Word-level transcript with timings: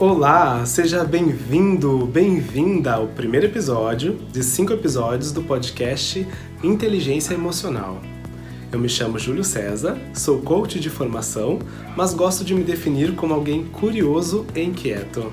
Olá, 0.00 0.64
seja 0.64 1.04
bem-vindo, 1.04 2.06
bem-vinda 2.06 2.94
ao 2.94 3.08
primeiro 3.08 3.44
episódio 3.44 4.18
de 4.32 4.42
cinco 4.42 4.72
episódios 4.72 5.30
do 5.30 5.42
podcast 5.42 6.26
Inteligência 6.64 7.34
Emocional. 7.34 8.00
Eu 8.72 8.78
me 8.78 8.88
chamo 8.88 9.18
Júlio 9.18 9.44
César, 9.44 9.98
sou 10.14 10.40
coach 10.40 10.80
de 10.80 10.88
formação, 10.88 11.58
mas 11.94 12.14
gosto 12.14 12.42
de 12.42 12.54
me 12.54 12.64
definir 12.64 13.14
como 13.14 13.34
alguém 13.34 13.66
curioso 13.66 14.46
e 14.54 14.62
inquieto. 14.62 15.30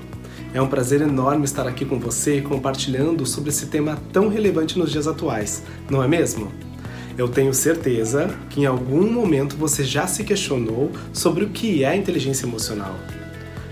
É 0.52 0.60
um 0.60 0.68
prazer 0.68 1.00
enorme 1.00 1.46
estar 1.46 1.66
aqui 1.66 1.86
com 1.86 1.98
você 1.98 2.42
compartilhando 2.42 3.24
sobre 3.24 3.48
esse 3.48 3.68
tema 3.68 3.98
tão 4.12 4.28
relevante 4.28 4.78
nos 4.78 4.92
dias 4.92 5.08
atuais, 5.08 5.62
não 5.88 6.02
é 6.02 6.06
mesmo? 6.06 6.52
Eu 7.16 7.26
tenho 7.26 7.54
certeza 7.54 8.36
que 8.50 8.60
em 8.60 8.66
algum 8.66 9.10
momento 9.10 9.56
você 9.56 9.82
já 9.82 10.06
se 10.06 10.24
questionou 10.24 10.92
sobre 11.10 11.42
o 11.44 11.48
que 11.48 11.82
é 11.84 11.96
inteligência 11.96 12.44
emocional. 12.44 12.94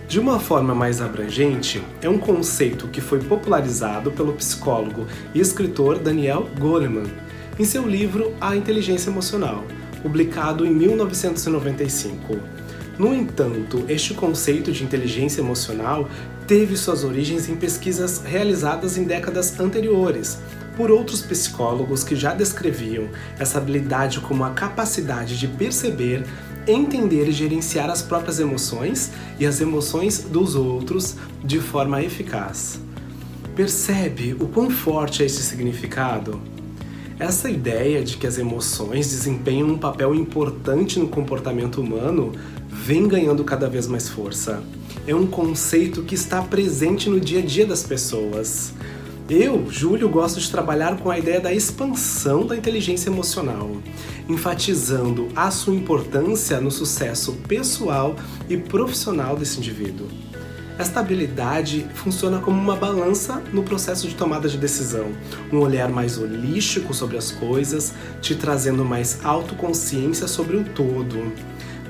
De 0.09 0.21
uma 0.21 0.39
forma 0.39 0.73
mais 0.73 1.03
abrangente, 1.03 1.83
é 2.01 2.09
um 2.09 2.17
conceito 2.17 2.87
que 2.87 3.01
foi 3.01 3.19
popularizado 3.19 4.13
pelo 4.13 4.35
psicólogo 4.35 5.05
e 5.35 5.41
escritor 5.41 5.99
Daniel 5.99 6.49
Goleman 6.61 7.11
em 7.59 7.65
seu 7.65 7.85
livro 7.89 8.33
A 8.41 8.55
Inteligência 8.55 9.11
Emocional, 9.11 9.65
publicado 10.03 10.65
em 10.65 10.73
1995. 10.73 12.39
No 12.97 13.13
entanto, 13.13 13.85
este 13.89 14.15
conceito 14.15 14.71
de 14.71 14.85
inteligência 14.85 15.41
emocional 15.41 16.09
teve 16.47 16.77
suas 16.77 17.03
origens 17.03 17.49
em 17.49 17.57
pesquisas 17.57 18.23
realizadas 18.25 18.97
em 18.97 19.03
décadas 19.03 19.59
anteriores 19.59 20.39
por 20.77 20.91
outros 20.91 21.21
psicólogos 21.23 22.05
que 22.05 22.15
já 22.15 22.33
descreviam 22.33 23.09
essa 23.39 23.59
habilidade 23.59 24.21
como 24.21 24.45
a 24.45 24.51
capacidade 24.51 25.37
de 25.39 25.49
perceber 25.49 26.25
entender 26.67 27.29
e 27.29 27.33
gerenciar 27.33 27.91
as 27.91 28.03
próprias 28.03 28.41
emoções 28.41 29.11
e 29.39 29.47
as 29.47 29.61
emoções 29.61 30.19
dos 30.19 30.55
outros 30.55 31.17
de 31.45 31.61
forma 31.61 32.03
eficaz. 32.03 32.81
Percebe 33.55 34.37
o 34.39 34.49
quão 34.49 34.69
forte 34.71 35.23
é 35.23 35.27
esse 35.27 35.43
significado? 35.43 36.41
Essa 37.19 37.49
ideia 37.49 38.05
de 38.05 38.19
que 38.19 38.27
as 38.27 38.37
emoções 38.37 39.09
desempenham 39.09 39.69
um 39.69 39.79
papel 39.79 40.15
importante 40.15 40.99
no 40.99 41.09
comportamento 41.09 41.81
humano 41.81 42.33
vem 42.69 43.09
ganhando 43.09 43.43
cada 43.43 43.69
vez 43.69 43.87
mais 43.87 44.09
força. 44.09 44.63
É 45.07 45.15
um 45.15 45.27
conceito 45.27 46.03
que 46.03 46.15
está 46.15 46.43
presente 46.43 47.09
no 47.09 47.19
dia 47.19 47.39
a 47.39 47.43
dia 47.43 47.65
das 47.65 47.83
pessoas. 47.83 48.73
Eu, 49.29 49.69
Júlio, 49.69 50.09
gosto 50.09 50.39
de 50.39 50.49
trabalhar 50.49 50.99
com 50.99 51.11
a 51.11 51.19
ideia 51.19 51.41
da 51.41 51.53
expansão 51.53 52.47
da 52.47 52.57
inteligência 52.57 53.11
emocional, 53.11 53.73
enfatizando 54.29 55.29
a 55.35 55.51
sua 55.51 55.75
importância 55.75 56.61
no 56.61 56.71
sucesso 56.71 57.33
pessoal 57.49 58.15
e 58.49 58.57
profissional 58.57 59.37
desse 59.37 59.59
indivíduo. 59.59 60.07
Esta 60.79 61.01
habilidade 61.01 61.89
funciona 61.95 62.39
como 62.39 62.61
uma 62.61 62.77
balança 62.77 63.43
no 63.53 63.65
processo 63.65 64.07
de 64.07 64.15
tomada 64.15 64.49
de 64.49 64.59
decisão, 64.59 65.11
um 65.53 65.59
olhar 65.59 65.89
mais 65.89 66.19
holístico 66.19 66.95
sobre 66.95 67.17
as 67.17 67.33
coisas, 67.33 67.95
te 68.21 68.37
trazendo 68.37 68.85
mais 68.85 69.25
autoconsciência 69.25 70.29
sobre 70.29 70.57
o 70.57 70.63
todo. 70.63 71.33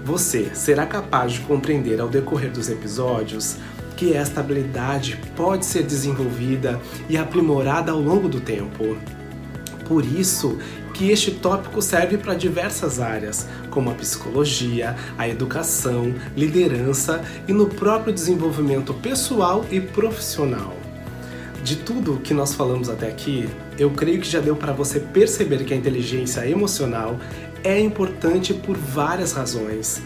Você 0.07 0.55
será 0.55 0.87
capaz 0.87 1.33
de 1.33 1.41
compreender 1.41 2.01
ao 2.01 2.09
decorrer 2.09 2.51
dos 2.51 2.71
episódios 2.71 3.57
que 3.97 4.13
esta 4.13 4.41
habilidade 4.41 5.19
pode 5.35 5.65
ser 5.65 5.83
desenvolvida 5.83 6.79
e 7.09 7.17
aprimorada 7.17 7.91
ao 7.91 8.01
longo 8.01 8.29
do 8.29 8.41
tempo. 8.41 8.97
Por 9.89 10.05
isso 10.05 10.59
que 10.93 11.11
este 11.11 11.31
tópico 11.31 11.81
serve 11.81 12.19
para 12.19 12.35
diversas 12.35 13.01
áreas, 13.01 13.47
como 13.71 13.91
a 13.91 13.95
psicologia, 13.95 14.97
a 15.17 15.29
educação, 15.29 16.15
liderança 16.37 17.23
e 17.47 17.53
no 17.53 17.67
próprio 17.67 18.13
desenvolvimento 18.13 18.93
pessoal 18.95 19.65
e 19.71 19.81
profissional. 19.81 20.75
De 21.63 21.77
tudo 21.77 22.21
que 22.23 22.33
nós 22.33 22.55
falamos 22.55 22.89
até 22.89 23.09
aqui, 23.09 23.49
eu 23.79 23.91
creio 23.91 24.21
que 24.21 24.29
já 24.29 24.41
deu 24.41 24.57
para 24.57 24.73
você 24.73 25.01
perceber 25.01 25.65
que 25.65 25.75
a 25.75 25.77
inteligência 25.77 26.49
emocional 26.49 27.19
é 27.65 27.79
importante 27.81 28.55
por 28.55 28.77
várias 28.77 29.33
razões 29.33 30.01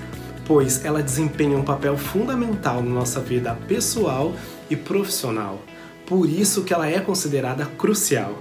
pois 0.51 0.85
ela 0.85 1.01
desempenha 1.01 1.57
um 1.57 1.63
papel 1.63 1.97
fundamental 1.97 2.83
na 2.83 2.91
nossa 2.91 3.21
vida 3.21 3.57
pessoal 3.69 4.35
e 4.69 4.75
profissional. 4.75 5.63
Por 6.05 6.29
isso 6.29 6.65
que 6.65 6.75
ela 6.75 6.89
é 6.89 6.99
considerada 6.99 7.67
crucial. 7.67 8.37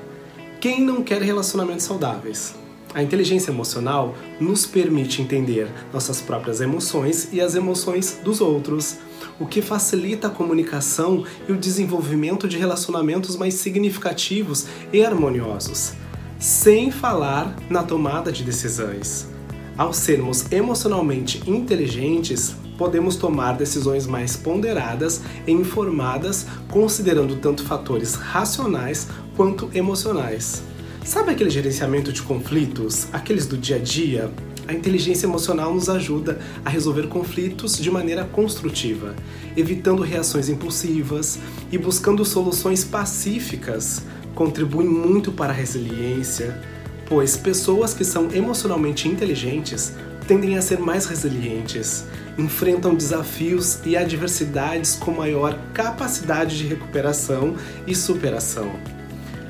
Quem 0.60 0.82
não 0.82 1.04
quer 1.04 1.22
relacionamentos 1.22 1.86
saudáveis? 1.86 2.56
A 2.96 3.04
inteligência 3.04 3.52
emocional 3.52 4.16
nos 4.40 4.66
permite 4.66 5.22
entender 5.22 5.70
nossas 5.94 6.20
próprias 6.20 6.62
emoções 6.62 7.30
e 7.32 7.40
as 7.40 7.54
emoções 7.54 8.20
dos 8.24 8.42
outros, 8.42 8.98
o 9.40 9.46
que 9.46 9.62
facilita 9.62 10.30
a 10.30 10.32
comunicação 10.32 11.24
e 11.48 11.52
o 11.52 11.58
desenvolvimento 11.58 12.48
de 12.48 12.58
relacionamentos 12.58 13.36
mais 13.36 13.54
significativos 13.54 14.66
e 14.92 15.06
harmoniosos, 15.06 15.94
sem 16.40 16.90
falar 16.90 17.56
na 17.70 17.84
tomada 17.84 18.32
de 18.32 18.44
decisões. 18.44 19.30
Ao 19.80 19.94
sermos 19.94 20.52
emocionalmente 20.52 21.42
inteligentes, 21.50 22.54
podemos 22.78 23.16
tomar 23.16 23.54
decisões 23.54 24.06
mais 24.06 24.36
ponderadas 24.36 25.22
e 25.48 25.54
informadas, 25.54 26.46
considerando 26.70 27.38
tanto 27.38 27.64
fatores 27.64 28.14
racionais 28.14 29.08
quanto 29.38 29.70
emocionais. 29.74 30.62
Sabe 31.06 31.32
aquele 31.32 31.50
gerenciamento 31.50 32.12
de 32.12 32.22
conflitos, 32.22 33.08
aqueles 33.14 33.46
do 33.46 33.58
dia 33.58 33.78
a 33.78 33.80
dia? 33.80 34.30
A 34.68 34.74
inteligência 34.74 35.26
emocional 35.26 35.74
nos 35.74 35.88
ajuda 35.88 36.42
a 36.66 36.70
resolver 36.70 37.08
conflitos 37.08 37.78
de 37.78 37.90
maneira 37.90 38.26
construtiva, 38.26 39.16
evitando 39.56 40.04
reações 40.04 40.50
impulsivas 40.50 41.40
e 41.72 41.78
buscando 41.78 42.26
soluções 42.26 42.84
pacíficas. 42.84 44.04
Contribui 44.36 44.84
muito 44.84 45.32
para 45.32 45.54
a 45.54 45.56
resiliência, 45.56 46.62
pois 47.10 47.36
pessoas 47.36 47.94
que 47.94 48.06
são 48.06 48.32
emocionalmente 48.32 49.08
inteligentes 49.10 49.94
tendem 50.28 50.56
a 50.56 50.62
ser 50.62 50.78
mais 50.78 51.08
resilientes, 51.08 52.06
enfrentam 52.38 52.94
desafios 52.94 53.80
e 53.84 53.98
adversidades 53.98 54.96
com 54.96 55.12
maior 55.12 55.58
capacidade 55.74 56.56
de 56.56 56.68
recuperação 56.68 57.56
e 57.88 57.96
superação. 57.96 58.72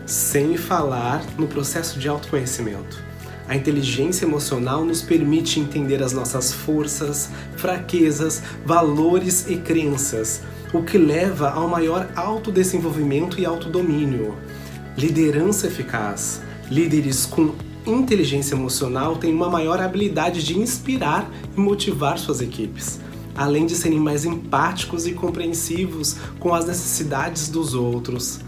Sem 0.06 0.56
falar 0.56 1.22
no 1.38 1.47
processo 1.47 2.00
de 2.00 2.08
autoconhecimento. 2.08 3.03
A 3.47 3.58
inteligência 3.58 4.26
emocional 4.26 4.86
nos 4.86 5.02
permite 5.02 5.59
entender 5.59 6.02
as 6.02 6.14
nossas 6.14 6.53
forças, 6.53 7.30
fraquezas, 7.58 8.41
valores 8.66 9.47
e 9.50 9.58
crenças, 9.58 10.41
o 10.72 10.81
que 10.81 10.97
leva 10.97 11.50
ao 11.50 11.68
maior 11.68 12.09
autodesenvolvimento 12.16 13.40
e 13.40 13.46
autodomínio. 13.46 14.38
Liderança 14.96 15.68
eficaz 15.68 16.41
Líderes 16.69 17.25
com 17.25 17.56
inteligência 17.84 18.53
emocional 18.53 19.16
têm 19.16 19.34
uma 19.34 19.50
maior 19.50 19.81
habilidade 19.81 20.44
de 20.44 20.56
inspirar 20.56 21.28
e 21.57 21.59
motivar 21.59 22.19
suas 22.19 22.41
equipes, 22.41 23.00
além 23.35 23.66
de 23.66 23.75
serem 23.75 24.00
mais 24.00 24.24
empáticos 24.24 25.08
e 25.08 25.13
compreensivos 25.13 26.18
com 26.40 26.53
as 26.53 26.68
necessidades 26.68 27.50
dos 27.50 27.74
outros. 27.74 28.40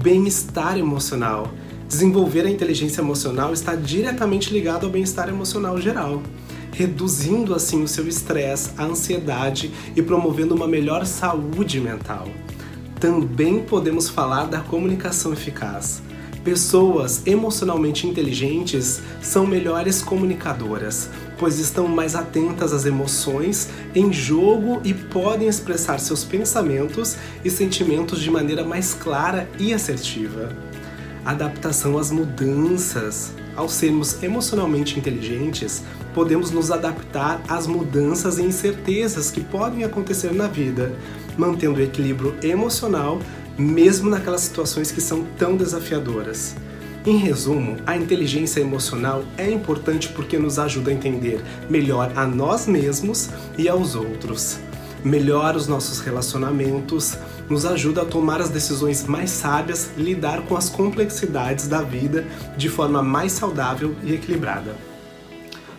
Bem-estar 0.00 0.78
emocional. 0.78 1.50
Desenvolver 1.88 2.46
a 2.46 2.50
inteligência 2.50 3.00
emocional 3.00 3.52
está 3.52 3.74
diretamente 3.74 4.52
ligado 4.52 4.86
ao 4.86 4.92
bem-estar 4.92 5.28
emocional 5.28 5.80
geral, 5.80 6.22
reduzindo 6.70 7.54
assim 7.56 7.82
o 7.82 7.88
seu 7.88 8.06
estresse, 8.06 8.70
a 8.76 8.84
ansiedade 8.84 9.72
e 9.96 10.02
promovendo 10.02 10.54
uma 10.54 10.68
melhor 10.68 11.04
saúde 11.04 11.80
mental. 11.80 12.28
Também 13.00 13.64
podemos 13.64 14.08
falar 14.08 14.44
da 14.44 14.60
comunicação 14.60 15.32
eficaz 15.32 16.02
Pessoas 16.48 17.26
emocionalmente 17.26 18.06
inteligentes 18.06 19.02
são 19.20 19.46
melhores 19.46 20.00
comunicadoras, 20.00 21.10
pois 21.36 21.58
estão 21.58 21.86
mais 21.86 22.14
atentas 22.14 22.72
às 22.72 22.86
emoções 22.86 23.68
em 23.94 24.10
jogo 24.10 24.80
e 24.82 24.94
podem 24.94 25.46
expressar 25.46 26.00
seus 26.00 26.24
pensamentos 26.24 27.18
e 27.44 27.50
sentimentos 27.50 28.18
de 28.18 28.30
maneira 28.30 28.64
mais 28.64 28.94
clara 28.94 29.46
e 29.58 29.74
assertiva. 29.74 30.50
Adaptação 31.22 31.98
às 31.98 32.10
mudanças. 32.10 33.30
Ao 33.54 33.68
sermos 33.68 34.22
emocionalmente 34.22 34.98
inteligentes, 34.98 35.82
podemos 36.14 36.50
nos 36.50 36.70
adaptar 36.70 37.42
às 37.46 37.66
mudanças 37.66 38.38
e 38.38 38.42
incertezas 38.42 39.30
que 39.30 39.42
podem 39.42 39.84
acontecer 39.84 40.32
na 40.32 40.46
vida, 40.46 40.94
mantendo 41.36 41.78
o 41.78 41.82
equilíbrio 41.82 42.34
emocional 42.42 43.18
mesmo 43.58 44.08
naquelas 44.08 44.42
situações 44.42 44.92
que 44.92 45.00
são 45.00 45.24
tão 45.36 45.56
desafiadoras. 45.56 46.54
Em 47.04 47.16
resumo, 47.16 47.76
a 47.86 47.96
inteligência 47.96 48.60
emocional 48.60 49.24
é 49.36 49.50
importante 49.50 50.08
porque 50.10 50.38
nos 50.38 50.58
ajuda 50.58 50.90
a 50.90 50.94
entender 50.94 51.42
melhor 51.68 52.12
a 52.14 52.26
nós 52.26 52.66
mesmos 52.66 53.30
e 53.56 53.68
aos 53.68 53.94
outros. 53.94 54.58
Melhora 55.04 55.56
os 55.56 55.66
nossos 55.66 56.00
relacionamentos, 56.00 57.16
nos 57.48 57.64
ajuda 57.64 58.02
a 58.02 58.04
tomar 58.04 58.40
as 58.40 58.50
decisões 58.50 59.04
mais 59.04 59.30
sábias 59.30 59.90
lidar 59.96 60.42
com 60.42 60.56
as 60.56 60.68
complexidades 60.68 61.66
da 61.66 61.82
vida 61.82 62.26
de 62.56 62.68
forma 62.68 63.02
mais 63.02 63.32
saudável 63.32 63.94
e 64.02 64.12
equilibrada. 64.12 64.76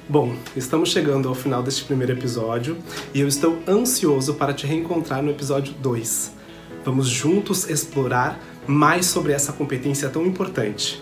Bom, 0.08 0.36
estamos 0.56 0.90
chegando 0.90 1.30
ao 1.30 1.36
final 1.36 1.62
deste 1.62 1.84
primeiro 1.84 2.14
episódio 2.14 2.78
e 3.14 3.20
eu 3.20 3.28
estou 3.28 3.60
ansioso 3.68 4.34
para 4.34 4.54
te 4.54 4.66
reencontrar 4.66 5.22
no 5.22 5.30
episódio 5.30 5.74
2. 5.76 6.39
Vamos 6.84 7.08
juntos 7.08 7.70
explorar 7.70 8.40
mais 8.68 9.06
sobre 9.06 9.34
essa 9.34 9.52
competência 9.52 10.10
tão 10.10 10.26
importante. 10.26 11.02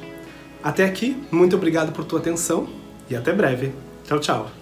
Até 0.64 0.86
aqui, 0.86 1.22
muito 1.32 1.56
obrigado 1.56 1.92
por 1.92 2.04
tua 2.06 2.20
atenção 2.20 2.68
e 3.10 3.16
até 3.16 3.32
breve. 3.34 3.74
Tchau, 4.06 4.20
tchau. 4.20 4.57